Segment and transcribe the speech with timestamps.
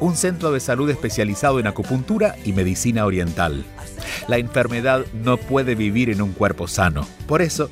[0.00, 3.64] un centro de salud especializado en acupuntura y medicina oriental.
[4.28, 7.06] La enfermedad no puede vivir en un cuerpo sano.
[7.26, 7.68] Por eso,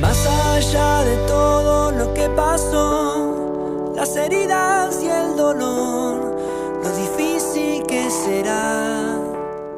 [0.00, 8.08] Más allá de todo lo que pasó, las heridas y el dolor, lo difícil que
[8.08, 9.18] será.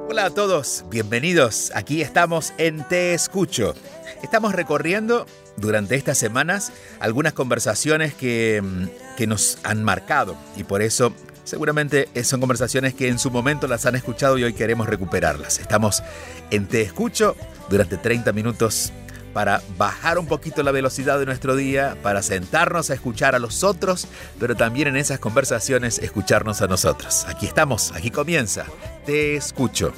[0.08, 1.72] Hola a todos, bienvenidos.
[1.74, 3.74] Aquí estamos en Te Escucho.
[4.22, 10.80] Estamos recorriendo durante estas semanas algunas conversaciones que, mm, que nos han marcado y por
[10.80, 11.12] eso
[11.44, 15.58] seguramente son conversaciones que en su momento las han escuchado y hoy queremos recuperarlas.
[15.58, 16.02] Estamos
[16.50, 17.36] en Te Escucho
[17.68, 18.92] durante 30 minutos
[19.34, 23.64] para bajar un poquito la velocidad de nuestro día, para sentarnos a escuchar a los
[23.64, 24.06] otros,
[24.38, 27.26] pero también en esas conversaciones escucharnos a nosotros.
[27.28, 28.64] Aquí estamos, aquí comienza.
[29.04, 29.92] Te escucho.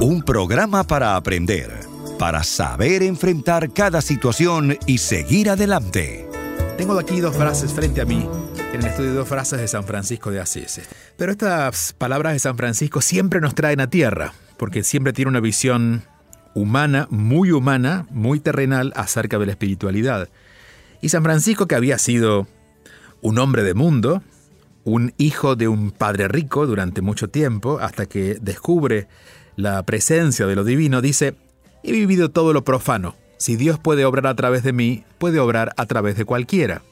[0.00, 1.70] Un programa para aprender,
[2.18, 6.26] para saber enfrentar cada situación y seguir adelante.
[6.78, 8.26] Tengo aquí dos frases frente a mí
[8.72, 10.80] en el estudio dos frases de San Francisco de Asís.
[11.16, 15.40] Pero estas palabras de San Francisco siempre nos traen a tierra, porque siempre tiene una
[15.40, 16.02] visión
[16.54, 20.28] humana, muy humana, muy terrenal acerca de la espiritualidad.
[21.00, 22.46] Y San Francisco, que había sido
[23.22, 24.22] un hombre de mundo,
[24.84, 29.08] un hijo de un padre rico durante mucho tiempo, hasta que descubre
[29.56, 31.36] la presencia de lo divino, dice,
[31.82, 33.16] he vivido todo lo profano.
[33.38, 36.82] Si Dios puede obrar a través de mí, puede obrar a través de cualquiera.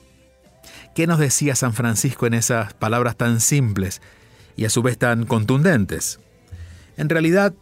[0.96, 4.00] ¿Qué nos decía San Francisco en esas palabras tan simples
[4.56, 6.20] y a su vez tan contundentes?
[6.96, 7.52] En realidad,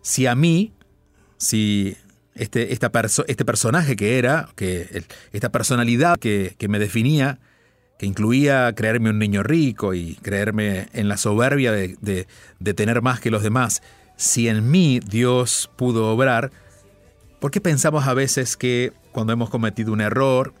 [0.00, 0.72] si a mí,
[1.36, 1.98] si
[2.34, 2.90] este, esta
[3.26, 7.40] este personaje que era, que esta personalidad que, me definía,
[7.98, 13.20] que incluía creerme un niño rico y creerme en la soberbia de, de, tener más
[13.20, 13.82] que los demás,
[14.16, 16.50] si en mí Dios pudo obrar,
[17.38, 20.54] ¿por qué pensamos a veces que cuando hemos cometido un error,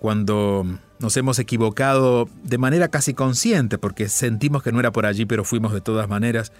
[0.00, 0.64] cuando
[0.98, 5.44] nos hemos equivocado de manera casi consciente, porque sentimos que no era por allí, pero
[5.44, 6.52] fuimos de todas maneras,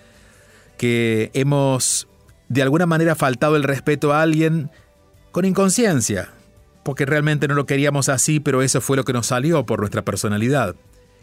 [0.77, 2.07] que hemos
[2.49, 4.71] de alguna manera faltado el respeto a alguien
[5.33, 6.29] con inconsciencia,
[6.85, 10.05] porque realmente no lo queríamos así, pero eso fue lo que nos salió por nuestra
[10.05, 10.77] personalidad,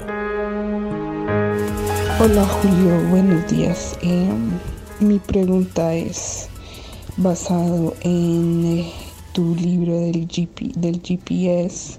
[2.19, 3.97] Hola Julio, buenos días.
[4.01, 4.51] Em,
[4.99, 6.49] mi pregunta es,
[7.17, 8.93] basado en eh,
[9.39, 10.27] tu libro del,
[11.01, 11.97] GPS,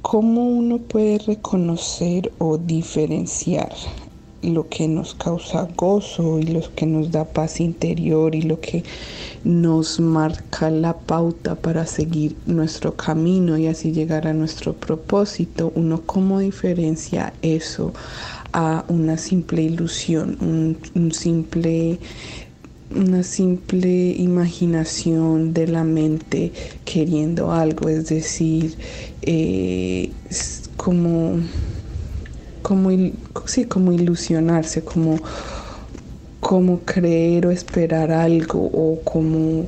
[0.00, 3.72] ¿cómo uno puede reconocer o diferenciar
[4.40, 8.84] lo que nos causa gozo y lo que nos da paz interior y lo que
[9.42, 15.72] nos marca la pauta para seguir nuestro camino y así llegar a nuestro propósito.
[15.74, 17.92] Uno cómo diferencia eso
[18.52, 20.38] a una simple ilusión,
[20.94, 21.98] un, simple
[22.94, 26.52] una simple imaginación de la mente
[26.84, 28.76] queriendo algo, es decir,
[29.22, 30.10] eh,
[30.76, 31.40] como
[32.62, 32.90] como,
[33.46, 35.18] sí, como ilusionarse, como,
[36.38, 39.66] como creer o esperar algo o como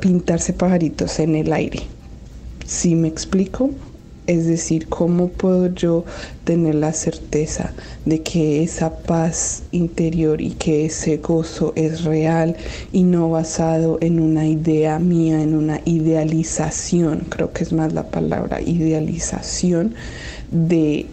[0.00, 1.82] pintarse pajaritos en el aire.
[2.64, 3.70] ¿Sí me explico?
[4.30, 6.04] Es decir, ¿cómo puedo yo
[6.44, 7.72] tener la certeza
[8.04, 12.56] de que esa paz interior y que ese gozo es real
[12.92, 18.08] y no basado en una idea mía, en una idealización, creo que es más la
[18.08, 19.96] palabra idealización
[20.52, 21.06] de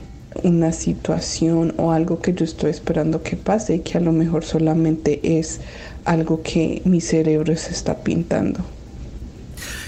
[0.43, 4.45] una situación o algo que yo estoy esperando que pase y que a lo mejor
[4.45, 5.59] solamente es
[6.05, 8.59] algo que mi cerebro se está pintando.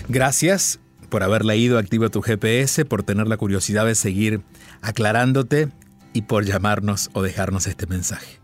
[0.07, 0.79] Gracias
[1.09, 4.41] por haber leído Activa tu GPS, por tener la curiosidad de seguir
[4.81, 5.69] aclarándote
[6.13, 8.39] y por llamarnos o dejarnos este mensaje.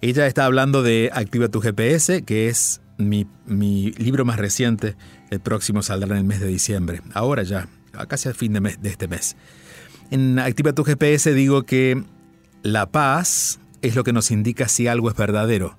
[0.00, 4.96] Ella está hablando de Activa tu GPS, que es mi, mi libro más reciente.
[5.30, 7.02] El próximo saldrá en el mes de diciembre.
[7.12, 7.68] Ahora ya,
[8.08, 9.36] casi al fin de, mes, de este mes.
[10.10, 12.02] En Activa tu GPS digo que
[12.62, 15.78] la paz es lo que nos indica si algo es verdadero.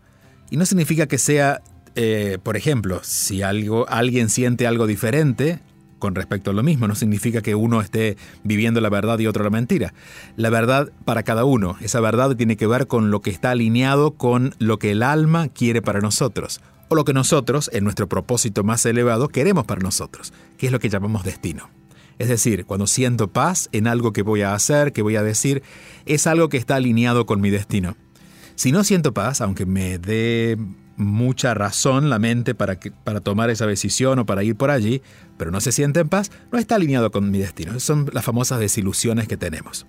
[0.49, 1.61] Y no significa que sea,
[1.95, 5.59] eh, por ejemplo, si algo, alguien siente algo diferente
[6.01, 9.45] con respecto a lo mismo, no significa que uno esté viviendo la verdad y otro
[9.45, 9.93] la mentira.
[10.35, 14.11] La verdad para cada uno, esa verdad tiene que ver con lo que está alineado
[14.11, 16.59] con lo que el alma quiere para nosotros,
[16.89, 20.79] o lo que nosotros, en nuestro propósito más elevado, queremos para nosotros, que es lo
[20.79, 21.69] que llamamos destino.
[22.19, 25.63] Es decir, cuando siento paz en algo que voy a hacer, que voy a decir,
[26.05, 27.95] es algo que está alineado con mi destino.
[28.55, 30.57] Si no siento paz, aunque me dé
[31.01, 35.01] mucha razón la mente para, para tomar esa decisión o para ir por allí,
[35.37, 37.79] pero no se siente en paz, no está alineado con mi destino.
[37.79, 39.85] Son las famosas desilusiones que tenemos.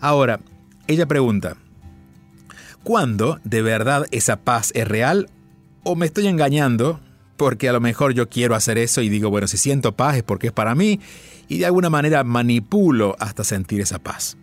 [0.00, 0.40] Ahora,
[0.86, 1.56] ella pregunta,
[2.82, 5.28] ¿cuándo de verdad esa paz es real
[5.84, 7.00] o me estoy engañando?
[7.36, 10.22] Porque a lo mejor yo quiero hacer eso y digo, bueno, si siento paz es
[10.22, 11.00] porque es para mí
[11.48, 14.36] y de alguna manera manipulo hasta sentir esa paz.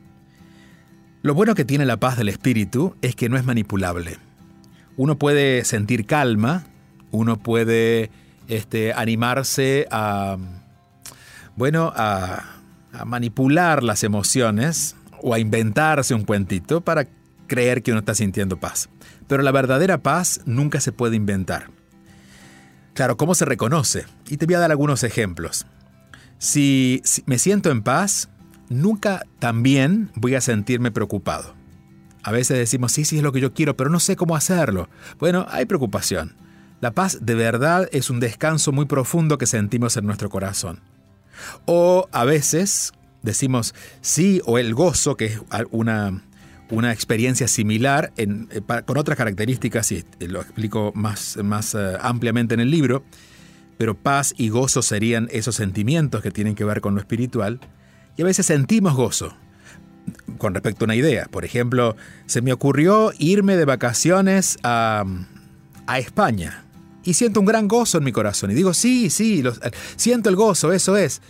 [1.21, 4.17] Lo bueno que tiene la paz del espíritu es que no es manipulable.
[4.99, 6.65] Uno puede sentir calma,
[7.11, 8.11] uno puede
[8.49, 10.35] este, animarse a,
[11.55, 12.43] bueno, a,
[12.91, 17.07] a manipular las emociones o a inventarse un cuentito para
[17.47, 18.89] creer que uno está sintiendo paz.
[19.25, 21.67] Pero la verdadera paz nunca se puede inventar.
[22.93, 24.05] Claro, ¿cómo se reconoce?
[24.27, 25.65] Y te voy a dar algunos ejemplos.
[26.39, 28.27] Si, me siento en paz,
[28.67, 31.55] nunca también voy a sentirme preocupado.
[32.23, 34.89] A veces decimos, sí, sí, es lo que yo quiero, pero no sé cómo hacerlo.
[35.19, 36.35] Bueno, hay preocupación.
[36.81, 40.81] La paz de verdad es un descanso muy profundo que sentimos en nuestro corazón.
[41.65, 46.23] O a veces decimos sí o el gozo, que es una,
[46.69, 48.27] una experiencia similar eh,
[48.85, 53.03] con otras características, y lo explico más, más eh, ampliamente en el libro,
[53.77, 57.59] pero paz y gozo serían esos sentimientos que tienen que ver con lo espiritual,
[58.17, 59.35] y a veces sentimos gozo
[60.37, 61.27] con respecto a una idea.
[61.29, 65.05] Por ejemplo, se me ocurrió irme de vacaciones a,
[65.97, 66.65] España
[67.03, 69.43] y siento un gran gozo en mi corazón y digo, sí, sí,
[69.95, 71.21] siento el gozo, eso es.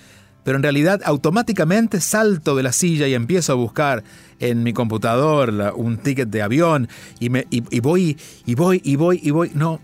[0.44, 4.04] Pero en realidad automáticamente salto de la silla y empiezo a buscar
[4.40, 6.90] en mi computador un ticket de avión
[7.22, 9.52] y, me, y voy y voy y voy y voy.
[9.54, 9.80] No,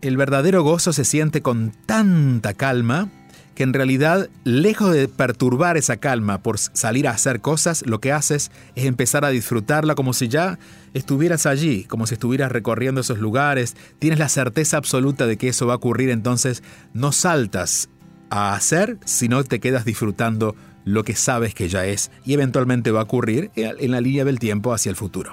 [0.00, 3.10] el verdadero gozo se siente con tanta calma
[3.56, 8.12] que en realidad, lejos de perturbar esa calma por salir a hacer cosas, lo que
[8.12, 10.58] haces es empezar a disfrutarla como si ya
[10.92, 15.66] estuvieras allí, como si estuvieras recorriendo esos lugares, tienes la certeza absoluta de que eso
[15.66, 17.88] va a ocurrir, entonces no saltas
[18.28, 23.00] a hacer, sino te quedas disfrutando lo que sabes que ya es y eventualmente va
[23.00, 25.32] a ocurrir en la línea del tiempo hacia el futuro.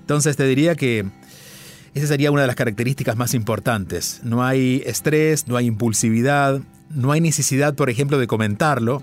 [0.00, 1.04] Entonces te diría que
[1.94, 4.22] esa sería una de las características más importantes.
[4.24, 6.62] No hay estrés, no hay impulsividad,
[6.94, 9.02] no hay necesidad, por ejemplo, de comentarlo.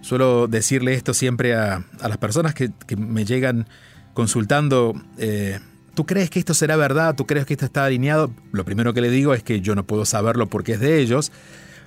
[0.00, 3.66] Suelo decirle esto siempre a, las personas que, me llegan
[4.14, 5.60] consultando, eh,
[5.94, 7.14] ¿tú crees que esto será verdad?
[7.16, 8.30] ¿Tú crees que esto está alineado?
[8.52, 11.32] Lo primero que le digo es que yo no puedo saberlo porque es de ellos.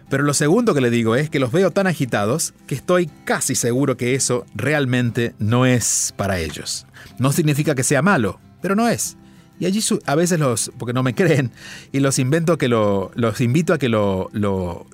[0.10, 3.56] Pero lo segundo que le digo es que los veo tan agitados que estoy casi
[3.56, 6.86] seguro que eso realmente no es para ellos.
[7.18, 9.16] No significa que sea malo, pero no es.
[9.62, 11.52] Y allí a veces los, porque no me creen,
[11.92, 14.88] y los invento que lo, los invito a que lo, lo,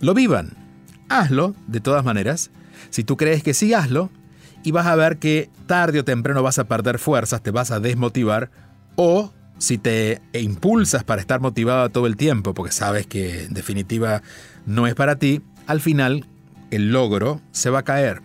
[0.00, 0.50] lo vivan.
[1.08, 2.50] Hazlo, de todas maneras.
[2.90, 4.10] Si tú crees que sí, hazlo,
[4.62, 7.80] y vas a ver que tarde o temprano vas a perder fuerzas, te vas a
[7.80, 8.50] desmotivar,
[8.96, 14.22] o si te impulsas para estar motivado todo el tiempo, porque sabes que en definitiva
[14.66, 16.26] no es para ti, al final
[16.70, 18.20] el logro se va a caer.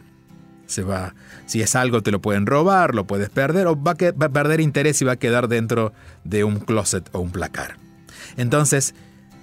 [0.68, 4.30] Se va, si es algo te lo pueden robar, lo puedes perder o va a,
[4.30, 5.94] perder interés y va a quedar dentro
[6.24, 7.78] de un closet o un placar.
[8.36, 8.94] Entonces,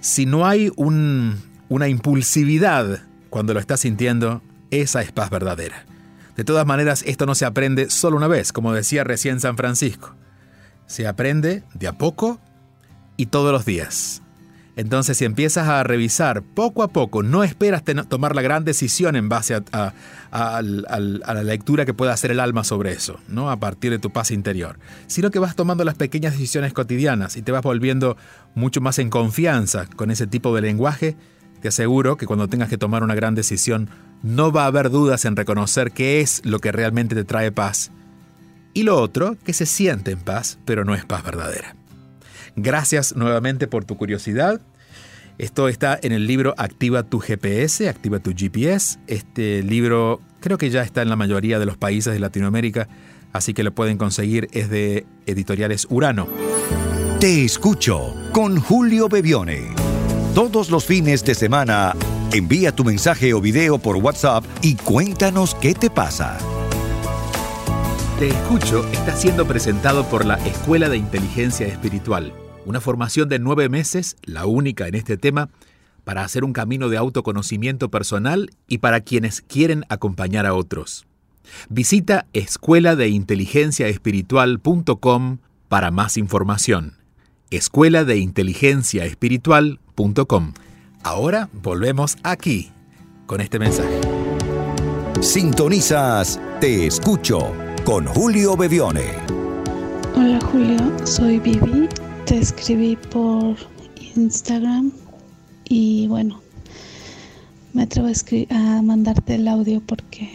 [0.01, 4.41] si no hay una impulsividad cuando lo estás sintiendo,
[4.71, 5.85] esa es paz verdadera.
[6.37, 10.15] De todas maneras, esto no se aprende solo una vez, como decía recién San Francisco.
[10.85, 12.39] Se aprende de a poco
[13.17, 14.21] y todos los días.
[14.77, 19.29] Entonces, si empiezas a revisar poco a poco, no esperas tomar la gran decisión en
[19.29, 19.93] base a,
[20.31, 23.49] la lectura que pueda hacer el alma sobre eso, ¿no?
[23.49, 24.77] a partir de tu paz interior,
[25.07, 28.17] sino que vas tomando las pequeñas decisiones cotidianas y te vas volviendo
[28.53, 31.15] mucho más en confianza con ese tipo de lenguaje.
[31.61, 33.89] Te aseguro que cuando tengas que tomar una gran decisión,
[34.23, 37.91] no va a haber dudas en reconocer qué es lo que realmente te trae paz.
[38.73, 41.75] Y lo otro, que se siente en paz, pero no es paz verdadera.
[42.55, 44.61] Gracias nuevamente por tu curiosidad.
[45.37, 48.99] Esto está en el libro Activa tu GPS, Activa tu GPS.
[49.07, 52.87] Este libro creo que ya está en la mayoría de los países de Latinoamérica,
[53.33, 56.27] así que lo pueden conseguir, es de editoriales Urano.
[57.19, 59.73] Te escucho con Julio Bebione.
[60.33, 61.93] Todos los fines de semana,
[62.31, 66.37] envía tu mensaje o video por WhatsApp y cuéntanos qué te pasa.
[68.19, 72.31] Te escucho está siendo presentado por la Escuela de Inteligencia Espiritual
[72.65, 75.49] una formación de nueve meses, la única en este tema,
[76.03, 81.05] para hacer un camino de autoconocimiento personal y para quienes quieren acompañar a otros.
[81.69, 86.97] Visita escuela de inteligencia espiritual.com para más información.
[87.51, 90.53] Escuela de inteligencia espiritual.com.
[91.03, 92.71] Ahora volvemos aquí
[93.27, 94.01] con este mensaje.
[95.21, 97.53] Sintonizas Te Escucho
[97.83, 99.13] con Julio Bevione.
[100.15, 101.87] Hola Julio, soy Vivi
[102.25, 103.55] te escribí por
[104.15, 104.91] Instagram
[105.69, 106.41] y bueno,
[107.73, 108.07] me atrevo
[108.49, 110.31] a, mandarte el audio porque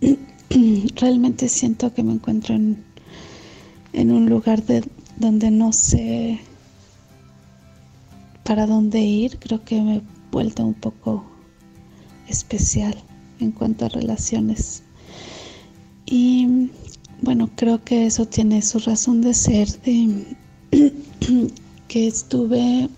[0.96, 2.84] realmente siento que me encuentro en,
[3.92, 4.84] en un lugar de,
[5.16, 6.38] donde no sé
[8.44, 9.40] para dónde ir.
[9.40, 11.24] Creo que me he vuelto un poco
[12.28, 12.96] especial
[13.40, 14.84] en cuanto a relaciones.
[16.06, 16.70] Y
[17.22, 20.36] bueno, creo que eso tiene su razón de ser de
[21.88, 22.88] que estuve,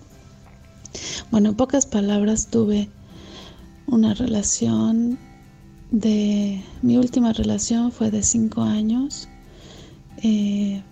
[1.31, 2.89] bueno, en pocas palabras, tuve
[3.87, 5.19] una relación
[5.91, 9.29] de, mi última relación fue de cinco años.
[10.23, 10.83] Eh,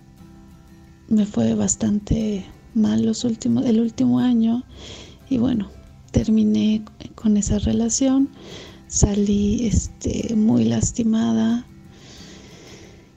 [1.07, 4.63] me fue bastante mal los últimos, el último año
[5.29, 5.69] y bueno,
[6.11, 6.83] terminé
[7.15, 8.29] con esa relación,
[8.87, 11.65] salí este, muy lastimada,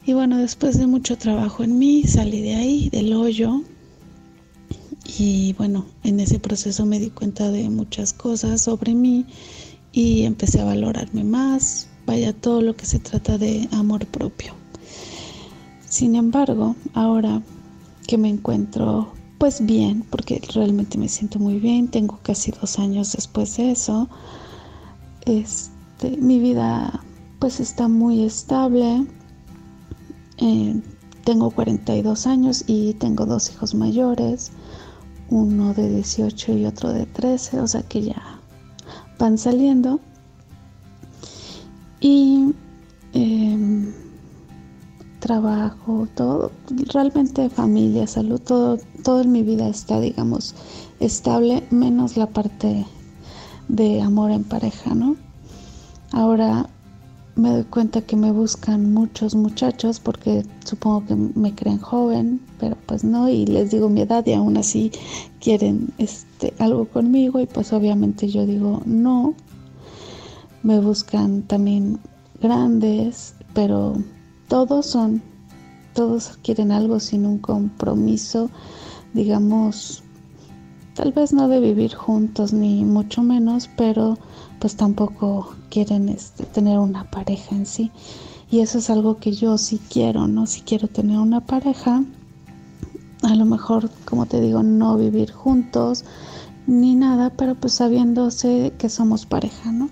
[0.08, 3.60] y bueno, después de mucho trabajo en mí, salí de ahí, del hoyo.
[5.18, 9.26] Y bueno, en ese proceso me di cuenta de muchas cosas sobre mí
[9.92, 11.88] y empecé a valorarme más.
[12.06, 14.54] Vaya todo lo que se trata de amor propio.
[15.86, 17.42] Sin embargo, ahora
[18.06, 23.12] que me encuentro pues bien, porque realmente me siento muy bien, tengo casi dos años
[23.12, 24.08] después de eso,
[25.26, 27.04] este, mi vida
[27.40, 29.06] pues está muy estable,
[30.38, 30.80] eh,
[31.24, 34.52] tengo 42 años y tengo dos hijos mayores,
[35.30, 38.40] uno de 18 y otro de 13, o sea que ya
[39.18, 40.00] van saliendo.
[42.00, 42.54] Y
[43.12, 43.92] em,
[45.18, 46.52] trabajo, todo,
[46.92, 50.54] realmente familia, salud, todo, todo en mi vida está, digamos,
[51.00, 52.86] estable, menos la parte
[53.68, 55.16] de amor en pareja, ¿no?
[56.12, 56.70] Ahora
[57.38, 62.76] me doy cuenta que me buscan muchos muchachos porque supongo que me creen joven, pero
[62.86, 64.90] pues no, y les digo mi edad y aún así
[65.40, 69.34] quieren este, algo conmigo y pues obviamente yo digo no.
[70.64, 72.00] Me buscan también
[72.40, 73.94] grandes, pero
[74.48, 75.22] todos son,
[75.94, 78.50] todos quieren algo sin un compromiso,
[79.14, 80.02] digamos,
[80.98, 84.18] tal vez no de vivir juntos ni mucho menos, pero
[84.58, 87.92] pues tampoco quieren este, tener una pareja en sí.
[88.50, 90.48] Y eso es algo que yo sí quiero, ¿no?
[90.48, 92.02] Si quiero tener una pareja,
[93.22, 96.04] a lo mejor, como te digo, no vivir juntos
[96.66, 99.90] ni nada, pero pues sabiéndose que somos pareja, ¿no?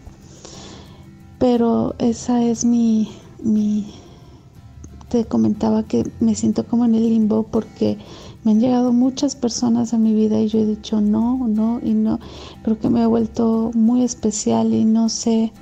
[1.38, 3.94] Pero esa es mi, mi,
[5.08, 7.96] te comentaba que me siento como en el limbo porque
[8.46, 11.94] Me han llegado muchas personas a mi vida y yo he dicho no, no y
[11.94, 12.20] no.
[12.62, 15.52] Creo que me ha vuelto muy especial y no sé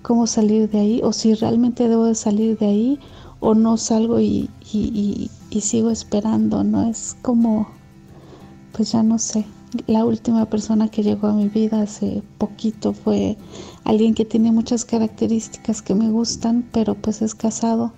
[0.00, 3.00] cómo salir de ahí o si realmente debo de salir de ahí
[3.40, 6.88] o no salgo y, y sigo esperando, ¿no?
[6.88, 7.68] Es como,
[8.72, 9.44] pues ya no sé.
[9.86, 13.36] La última persona que llegó a mi vida hace poquito fue
[13.84, 17.92] alguien que tiene muchas características que me gustan, pero pues es casado.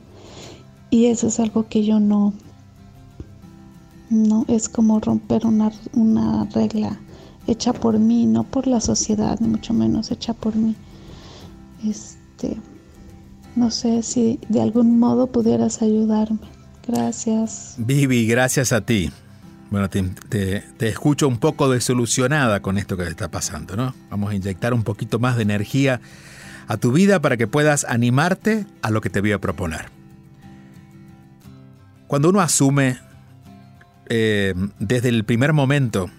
[0.90, 2.32] Y eso es algo que yo no,
[4.10, 6.98] no, es como romper una, una regla
[7.46, 10.74] hecha por mí, no por la sociedad, ni mucho menos hecha por mí.
[11.84, 12.56] Este,
[13.56, 16.38] no sé si de algún modo pudieras ayudarme.
[16.86, 17.74] Gracias.
[17.78, 19.10] Vivi, gracias a ti.
[19.70, 23.94] Bueno, te, te, escucho un poco desilusionada con esto que te está pasando, ¿no?
[24.10, 26.00] Vamos a inyectar un poquito más de energía
[26.68, 29.86] a tu vida para que puedas animarte a lo que te voy a proponer.
[32.06, 32.98] Cuando uno asume
[34.08, 36.10] eh, desde el primer momento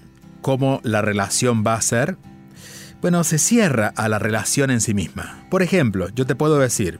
[0.41, 2.17] cómo la relación va a ser,
[3.01, 5.45] bueno, se cierra a la relación en sí misma.
[5.49, 6.99] Por ejemplo, yo te puedo decir,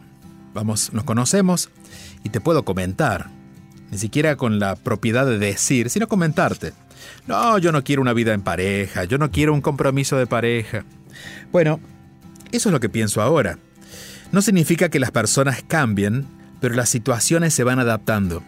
[0.54, 1.70] vamos, nos conocemos
[2.24, 3.30] y te puedo comentar,
[3.92, 6.74] ni siquiera con la propiedad de decir, sino comentarte.
[7.28, 10.86] No, yo no quiero una vida en pareja, yo no quiero un compromiso de pareja.
[11.52, 11.80] Bueno,
[12.52, 13.58] eso es lo que pienso ahora.
[14.32, 16.26] No significa que las personas cambien,
[16.62, 18.44] pero las situaciones se van adaptando.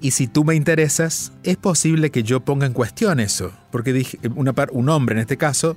[0.00, 4.18] Y si tú me interesas, es posible que yo ponga en cuestión eso, porque dije,
[4.30, 5.76] un hombre en este caso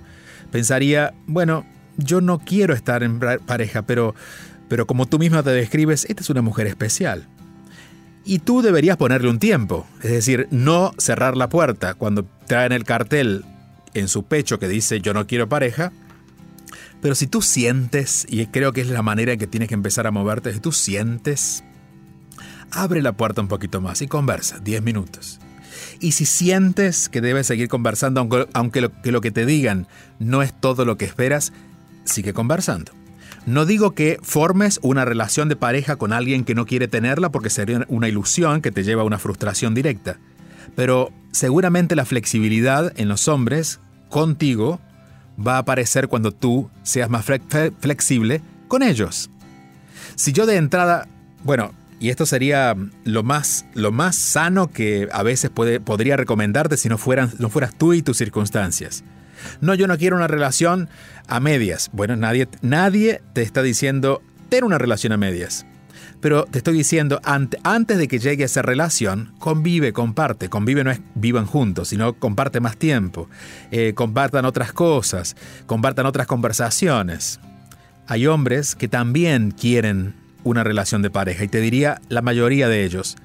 [0.52, 1.66] pensaría, bueno,
[1.98, 4.14] yo no quiero estar en pareja, pero,
[4.70, 7.28] pero como tú misma te describes, esta es una mujer especial.
[8.24, 12.84] Y tú deberías ponerle un tiempo, es decir, no cerrar la puerta cuando traen el
[12.84, 13.44] cartel
[13.96, 15.92] en su pecho que dice yo no quiero pareja,
[17.02, 20.06] pero si tú sientes, y creo que es la manera en que tienes que empezar
[20.06, 21.64] a moverte, si tú sientes
[22.72, 25.40] abre la puerta un poquito más y conversa, 10 minutos.
[26.00, 29.88] Y si sientes que debes seguir conversando, aunque, lo, que lo que te digan
[30.20, 31.54] no es todo lo que esperas,
[32.04, 32.92] sigue conversando.
[33.46, 37.50] No digo que formes una relación de pareja con alguien que no quiere tenerla porque
[37.50, 40.20] sería una ilusión que te lleva a una frustración directa.
[40.76, 44.80] Pero seguramente la flexibilidad en los hombres contigo
[45.46, 49.32] va a aparecer cuando tú seas más flexible con ellos.
[50.16, 51.08] Si yo de entrada,
[51.44, 56.76] bueno, y esto sería lo más, lo más sano que a veces puede, podría recomendarte
[56.76, 59.04] si no, fueran, no fueras tú y tus circunstancias.
[59.62, 60.90] No, yo no quiero una relación
[61.28, 61.92] a medias.
[61.94, 65.68] Bueno, nadie, nadie te está diciendo tener una relación a medias.
[66.22, 70.50] Pero te estoy diciendo, antes de que llegue a esa relación, convive, comparte.
[70.50, 73.30] Convive no es vivan juntos, sino comparte más tiempo.
[73.70, 75.36] Eh, compartan otras cosas,
[75.68, 77.40] compartan otras conversaciones.
[78.08, 82.84] Hay hombres que también quieren una relación de pareja y te diría la mayoría de
[82.84, 83.18] ellos.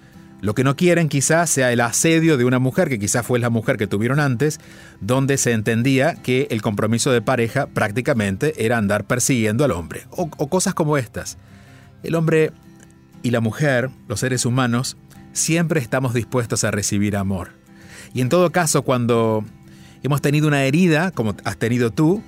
[0.43, 3.49] Lo que no quieren quizás sea el asedio de una mujer, que quizás fue la
[3.49, 4.61] mujer que tuvieron antes,
[5.01, 10.29] donde se entendía que el compromiso de pareja prácticamente era andar persiguiendo al hombre, o,
[10.29, 11.39] cosas como estas.
[12.03, 12.53] El hombre
[13.23, 14.99] y la mujer, los seres humanos,
[15.33, 17.53] siempre estamos dispuestos a recibir amor.
[18.13, 19.43] Y en todo caso, cuando
[20.03, 22.23] hemos tenido una herida, como has tenido tú,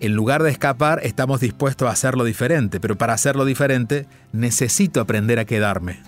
[0.00, 5.38] en lugar de escapar, estamos dispuestos a hacerlo diferente, pero para hacerlo diferente necesito aprender
[5.38, 6.00] a quedarme.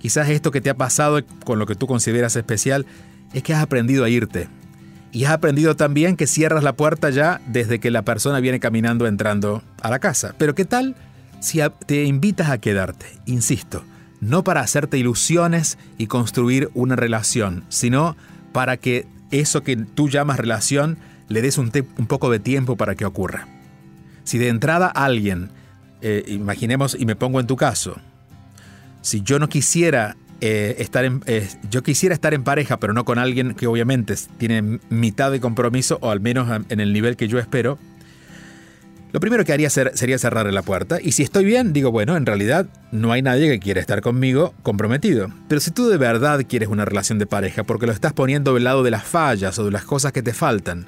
[0.00, 2.86] Quizás esto que te ha pasado con lo que tú consideras especial
[3.32, 4.48] es que has aprendido a irte.
[5.10, 9.08] Y has aprendido también que cierras la puerta ya desde que la persona viene caminando
[9.08, 10.34] entrando a la casa.
[10.38, 10.94] Pero ¿qué tal
[11.40, 13.06] si te invitas a quedarte?
[13.24, 13.82] Insisto,
[14.20, 18.16] no para hacerte ilusiones y construir una relación, sino
[18.52, 21.70] para que eso que tú llamas relación le des un,
[22.08, 23.48] poco de tiempo para que ocurra.
[24.24, 25.50] Si de entrada alguien,
[26.02, 27.96] eh, imaginemos y me pongo en tu caso,
[29.02, 33.04] si yo no quisiera eh, estar en, eh, yo quisiera estar en pareja, pero no
[33.04, 37.28] con alguien que obviamente tiene mitad de compromiso o al menos en el nivel que
[37.28, 37.78] yo espero,
[39.16, 42.26] lo primero que haría sería cerrarle la puerta y si estoy bien, digo, bueno, en
[42.26, 45.30] realidad no hay nadie que quiera estar conmigo comprometido.
[45.48, 48.64] Pero si tú de verdad quieres una relación de pareja porque lo estás poniendo del
[48.64, 50.86] lado de las fallas o de las cosas que te faltan,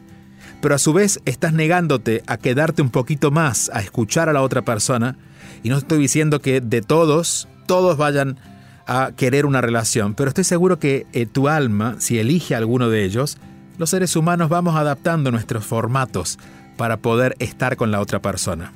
[0.60, 4.42] pero a su vez estás negándote a quedarte un poquito más, a escuchar a la
[4.42, 5.16] otra persona.
[5.62, 8.38] Y no estoy diciendo que de todos, todos vayan
[8.86, 12.88] a querer una relación, pero estoy seguro que eh, tu alma, si elige a alguno
[12.88, 13.38] de ellos,
[13.76, 16.38] los seres humanos vamos adaptando nuestros formatos
[16.76, 18.72] para poder estar con la otra persona.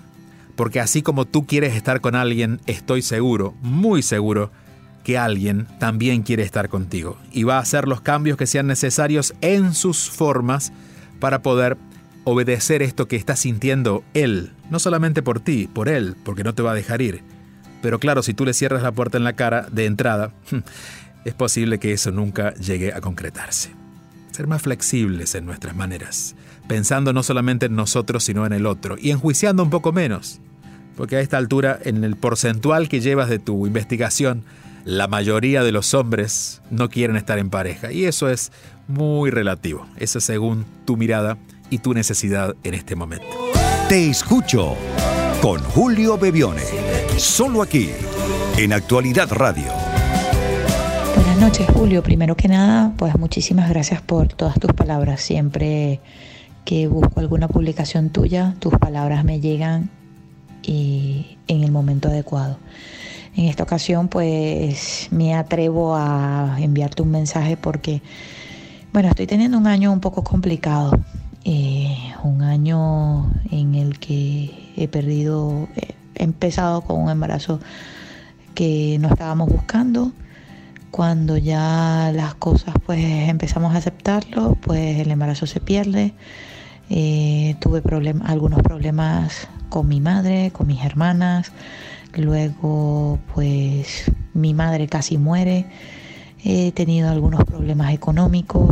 [0.54, 4.50] Porque así como tú quieres estar con alguien, estoy seguro, muy seguro,
[5.02, 9.34] que alguien también quiere estar contigo y va a hacer los cambios que sean necesarios
[9.40, 10.72] en sus formas
[11.22, 11.76] para poder
[12.24, 16.64] obedecer esto que está sintiendo Él, no solamente por ti, por Él, porque no te
[16.64, 17.22] va a dejar ir.
[17.80, 20.34] Pero claro, si tú le cierras la puerta en la cara de entrada,
[21.24, 23.70] es posible que eso nunca llegue a concretarse.
[24.32, 26.34] ser más flexibles en nuestras maneras,
[26.66, 30.40] pensando no solamente en nosotros, sino en el otro, y enjuiciando un poco menos,
[30.96, 34.42] porque a esta altura, en el porcentual que llevas de tu investigación,
[34.84, 38.50] la mayoría de los hombres no quieren estar en pareja, y eso es
[38.92, 41.38] muy relativo, eso es según tu mirada
[41.70, 43.26] y tu necesidad en este momento.
[43.88, 44.76] Te escucho
[45.40, 46.62] con Julio Bebione,
[47.16, 47.90] solo aquí,
[48.58, 49.72] en Actualidad Radio.
[51.14, 52.02] Buenas noches, Julio.
[52.02, 55.20] Primero que nada, pues muchísimas gracias por todas tus palabras.
[55.20, 56.00] Siempre
[56.64, 59.90] que busco alguna publicación tuya, tus palabras me llegan
[60.62, 62.58] y en el momento adecuado.
[63.34, 68.02] En esta ocasión, pues me atrevo a enviarte un mensaje porque,
[68.92, 70.98] bueno, estoy teniendo un año un poco complicado.
[71.44, 77.58] Eh, un año en el que he perdido, he empezado con un embarazo
[78.54, 80.12] que no estábamos buscando.
[80.90, 86.12] Cuando ya las cosas pues empezamos a aceptarlo, pues el embarazo se pierde.
[86.90, 87.82] Eh, tuve
[88.24, 91.50] algunos problemas con mi madre, con mis hermanas.
[92.14, 95.64] Luego pues mi madre casi muere.
[96.44, 98.68] He tenido algunos problemas económicos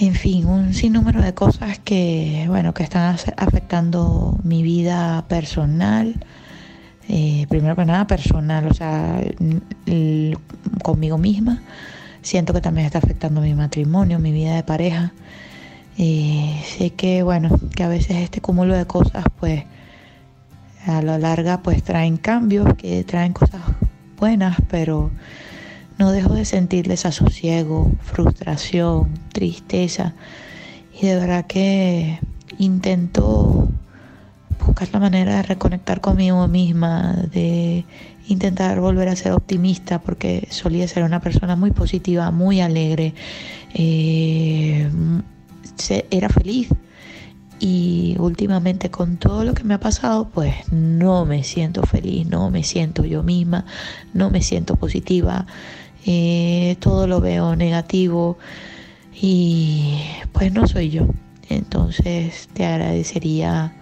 [0.00, 6.16] en fin, un sinnúmero de cosas que, bueno, que están afectando mi vida personal.
[7.08, 9.20] Eh, primero que nada personal, o sea,
[10.82, 11.62] conmigo misma.
[12.22, 15.12] Siento que también está afectando mi matrimonio, mi vida de pareja.
[15.96, 19.62] Eh, sé que, bueno, que a veces este cúmulo de cosas, pues,
[20.86, 23.60] a la larga, pues traen cambios, que traen cosas
[24.18, 25.12] buenas, pero
[26.04, 30.12] no dejo de sentir desasosiego, frustración, tristeza
[31.00, 32.18] y de verdad que
[32.58, 33.70] intento
[34.66, 37.86] buscar la manera de reconectar conmigo misma, de
[38.28, 43.14] intentar volver a ser optimista porque solía ser una persona muy positiva, muy alegre,
[43.72, 44.90] eh,
[46.10, 46.68] era feliz
[47.60, 52.50] y últimamente con todo lo que me ha pasado pues no me siento feliz, no
[52.50, 53.64] me siento yo misma,
[54.12, 55.46] no me siento positiva.
[56.06, 58.38] Eh, todo lo veo negativo
[59.14, 60.00] y
[60.32, 61.06] pues no soy yo.
[61.48, 63.74] Entonces te agradecería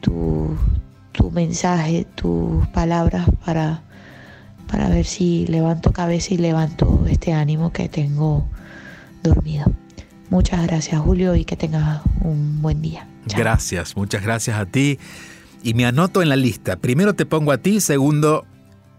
[0.00, 0.56] tu,
[1.12, 3.82] tu mensaje, tus palabras para,
[4.70, 8.46] para ver si levanto cabeza y levanto este ánimo que tengo
[9.22, 9.66] dormido.
[10.30, 13.06] Muchas gracias Julio y que tengas un buen día.
[13.36, 14.98] Gracias, muchas gracias a ti.
[15.62, 16.76] Y me anoto en la lista.
[16.76, 18.44] Primero te pongo a ti, segundo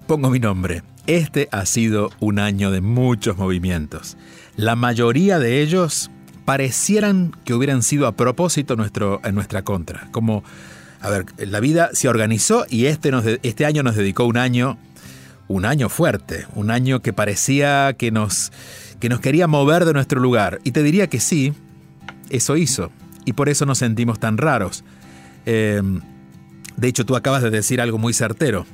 [0.07, 0.83] pongo mi nombre.
[1.05, 4.15] Este ha sido un año de muchos movimientos.
[4.55, 6.09] La mayoría de ellos
[6.45, 10.07] parecieran que hubieran sido a propósito nuestro, en nuestra contra.
[10.11, 10.45] Como,
[11.01, 13.11] a ver, la vida se organizó y este,
[13.43, 14.77] este año nos dedicó un año,
[15.49, 18.53] un año fuerte, un año que parecía que nos,
[19.01, 20.59] que nos quería mover de nuestro lugar.
[20.63, 21.53] Y te diría que sí,
[22.29, 22.91] eso hizo.
[23.25, 24.85] Y por eso nos sentimos tan raros.
[25.45, 25.99] Em,
[26.77, 28.65] de hecho, tú acabas de decir algo muy certero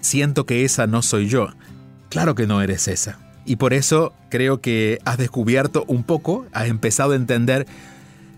[0.00, 1.48] siento que esa no soy yo.
[2.08, 3.18] Claro que no eres esa.
[3.44, 7.66] Y por eso creo que has descubierto un poco, has empezado a entender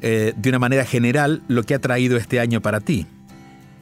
[0.03, 3.07] eh, de una manera general lo que ha traído este año para ti.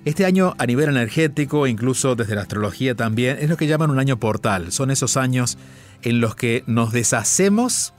[0.05, 3.99] Este año a nivel energético, incluso desde la astrología también, es lo que llaman un
[3.99, 4.73] año portal.
[4.73, 5.59] Son esos años
[6.03, 7.93] en los que nos deshacemos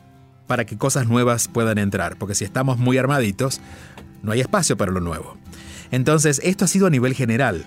[0.47, 3.61] para que cosas nuevas puedan entrar, porque si estamos muy armaditos,
[4.23, 5.37] no hay espacio para lo nuevo.
[5.91, 7.65] Entonces, esto ha sido a nivel general.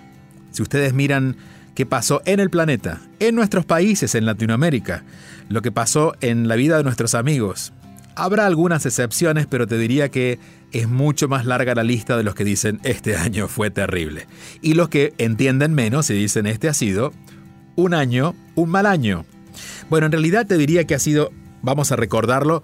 [0.50, 1.36] Si ustedes miran
[1.74, 5.04] qué pasó en el planeta, en nuestros países, en Latinoamérica,
[5.48, 7.72] lo que pasó en la vida de nuestros amigos.
[8.14, 10.38] Habrá algunas excepciones, pero te diría que
[10.72, 14.26] es mucho más larga la lista de los que dicen este año fue terrible.
[14.60, 17.12] Y los que entienden menos y dicen este ha sido
[17.76, 19.24] un año, un mal año.
[19.88, 21.30] Bueno, en realidad te diría que ha sido,
[21.62, 22.62] vamos a recordarlo,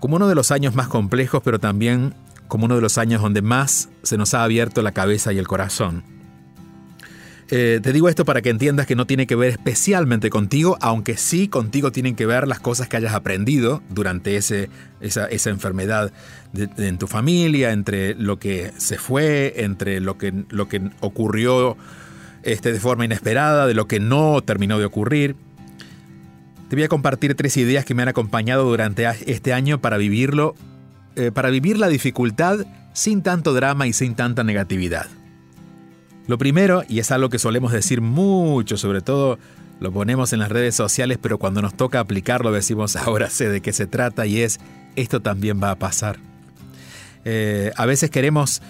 [0.00, 2.14] como uno de los años más complejos, pero también
[2.48, 5.46] como uno de los años donde más se nos ha abierto la cabeza y el
[5.46, 6.19] corazón.
[7.52, 11.16] Eh, te digo esto para que entiendas que no tiene que ver especialmente contigo, aunque
[11.16, 16.12] sí contigo tienen que ver las cosas que hayas aprendido durante ese, esa, enfermedad
[16.54, 21.76] en tu familia, entre lo que se fue, entre lo que, lo que ocurrió
[22.44, 25.34] este, de forma inesperada, de lo que no terminó de ocurrir.
[26.68, 30.54] Te voy a compartir tres ideas que me han acompañado durante este año para vivirlo,
[31.16, 32.60] eh, para vivir la dificultad
[32.92, 35.08] sin tanto drama y sin tanta negatividad.
[36.26, 39.38] Lo primero, y es algo que solemos decir mucho, sobre todo
[39.80, 43.62] lo ponemos en las redes sociales, pero cuando nos toca aplicarlo decimos ahora sé de
[43.62, 44.60] qué se trata y es
[44.96, 46.18] esto también va a pasar.
[47.24, 48.62] Eh, a veces queremos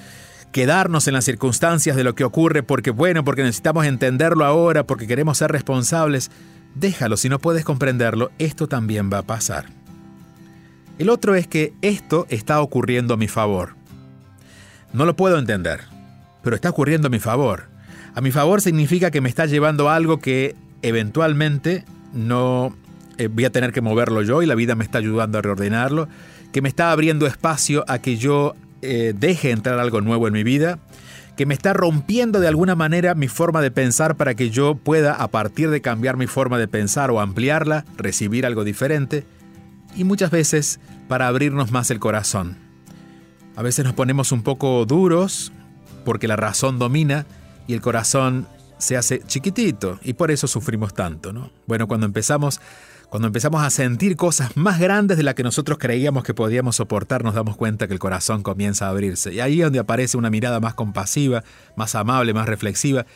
[0.52, 5.06] quedarnos en las circunstancias de lo que ocurre porque bueno, porque necesitamos entenderlo ahora, porque
[5.06, 6.30] queremos ser responsables.
[6.74, 9.66] Déjalo, si no puedes comprenderlo, esto también va a pasar.
[10.98, 13.74] El otro es que esto está ocurriendo a mi favor.
[14.92, 15.80] No lo puedo entender,
[16.42, 17.64] pero está ocurriendo a mi favor.
[18.14, 22.74] A mi favor significa que me está llevando algo que eventualmente no
[23.18, 26.09] eh, voy a tener que moverlo yo y la vida me está ayudando a reordenarlo,
[26.53, 30.42] que me está abriendo espacio a que yo eh, deje entrar algo nuevo en mi
[30.42, 30.79] vida,
[31.37, 35.12] que me está rompiendo de alguna manera mi forma de pensar para que yo pueda,
[35.12, 39.24] a partir de cambiar mi forma de pensar o ampliarla, recibir algo diferente,
[39.94, 42.57] y muchas veces para abrirnos más el corazón.
[43.57, 45.53] A veces nos ponemos un poco duros
[46.04, 47.26] porque la razón domina
[47.66, 48.46] y el corazón
[48.78, 51.50] se hace chiquitito y por eso sufrimos tanto, ¿no?
[51.66, 52.60] Bueno, cuando empezamos
[53.10, 57.24] cuando empezamos a sentir cosas más grandes de las que nosotros creíamos que podíamos soportar,
[57.24, 59.34] nos damos cuenta que el corazón comienza a abrirse.
[59.34, 61.42] Y ahí es donde aparece una mirada más compasiva,
[61.74, 63.06] más amable, más reflexiva.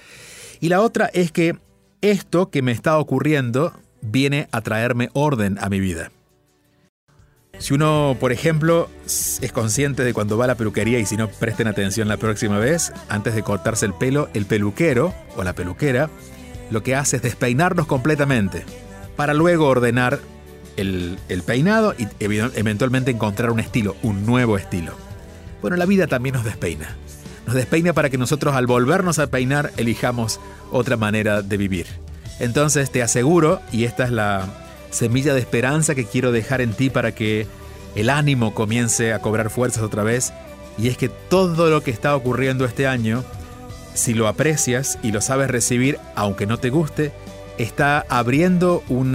[0.60, 1.56] Y la otra es que
[2.00, 6.10] esto que me está ocurriendo viene a traerme orden a mi vida.
[7.58, 11.28] Si uno, por ejemplo, es consciente de cuando va a la peluquería y si no
[11.28, 16.10] presten atención la próxima vez, antes de cortarse el pelo, el peluquero o la peluquera
[16.70, 18.64] lo que hace es despeinarnos completamente
[19.16, 20.18] para luego ordenar
[20.76, 24.92] el, peinado y eventualmente encontrar un estilo, un nuevo estilo.
[25.62, 26.96] Bueno, la vida también nos despeina.
[27.46, 30.40] Nos despeina para que nosotros al volvernos a peinar elijamos
[30.72, 31.86] otra manera de vivir.
[32.40, 34.48] Entonces te aseguro, y esta es la
[34.94, 37.46] semilla de esperanza que quiero dejar en ti para que
[37.94, 40.32] el ánimo comience a cobrar fuerzas otra vez,
[40.78, 43.24] y es que todo lo que está ocurriendo este año,
[43.94, 47.12] si lo aprecias y lo sabes recibir, aunque no te guste,
[47.58, 49.14] está abriendo un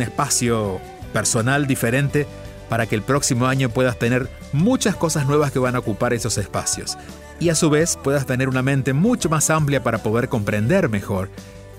[0.00, 0.80] espacio
[1.12, 2.26] personal diferente
[2.68, 6.38] para que el próximo año puedas tener muchas cosas nuevas que van a ocupar esos
[6.38, 6.96] espacios.
[7.38, 11.28] Y a su vez puedas tener una mente mucho más amplia para poder comprender mejor